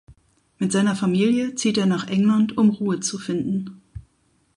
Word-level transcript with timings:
Mit 0.57 0.71
seiner 0.71 0.95
Familie 0.95 1.53
zieht 1.53 1.77
er 1.77 1.85
nach 1.85 2.07
England, 2.07 2.57
um 2.57 2.71
Ruhe 2.71 3.01
zu 3.01 3.19
finden. 3.19 3.83